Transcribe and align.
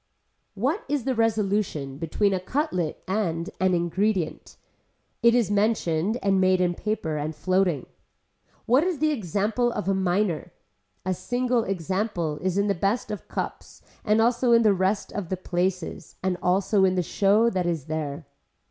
What 0.55 0.83
is 0.89 1.03
the 1.03 1.13
resolution 1.13 1.99
between 1.99 2.33
a 2.33 2.39
cutlet 2.39 3.03
and 3.07 3.51
an 3.59 3.75
ingredient. 3.75 4.57
It 5.21 5.35
is 5.35 5.51
mentioned 5.51 6.17
and 6.23 6.41
made 6.41 6.59
in 6.59 6.73
paper 6.73 7.17
and 7.17 7.35
floating. 7.35 7.85
What 8.65 8.83
is 8.83 8.97
the 8.97 9.11
example 9.11 9.71
of 9.71 9.87
a 9.87 9.93
miner. 9.93 10.53
A 11.05 11.13
single 11.13 11.63
example 11.65 12.39
is 12.41 12.57
in 12.57 12.65
the 12.65 12.73
best 12.73 13.11
of 13.11 13.27
cups 13.27 13.83
and 14.03 14.19
also 14.19 14.53
in 14.53 14.63
the 14.63 14.73
rest 14.73 15.11
of 15.13 15.29
the 15.29 15.37
places 15.37 16.15
and 16.23 16.35
also 16.41 16.83
in 16.83 16.95
the 16.95 17.03
show 17.03 17.51
that 17.51 17.67
is 17.67 17.85
there. 17.85 18.25